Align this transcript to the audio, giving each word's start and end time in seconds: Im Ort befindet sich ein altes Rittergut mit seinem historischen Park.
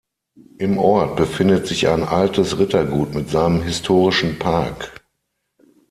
Im 0.57 0.79
Ort 0.79 1.15
befindet 1.15 1.67
sich 1.67 1.87
ein 1.87 2.01
altes 2.01 2.57
Rittergut 2.57 3.13
mit 3.13 3.29
seinem 3.29 3.61
historischen 3.61 4.39
Park. 4.39 4.91